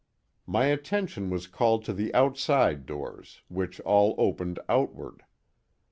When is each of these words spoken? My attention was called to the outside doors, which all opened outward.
My 0.47 0.65
attention 0.65 1.29
was 1.29 1.45
called 1.45 1.85
to 1.85 1.93
the 1.93 2.11
outside 2.15 2.87
doors, 2.87 3.43
which 3.49 3.79
all 3.81 4.15
opened 4.17 4.57
outward. 4.67 5.21